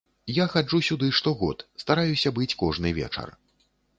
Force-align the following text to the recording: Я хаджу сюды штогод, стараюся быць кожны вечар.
Я 0.35 0.45
хаджу 0.53 0.79
сюды 0.87 1.09
штогод, 1.17 1.59
стараюся 1.83 2.33
быць 2.37 2.51
кожны 2.65 2.97
вечар. 3.01 3.29